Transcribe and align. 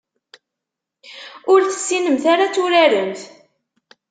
Ur 1.51 1.59
tessinemt 1.63 2.25
ara 2.31 2.43
ad 2.47 2.53
turaremt. 2.53 3.21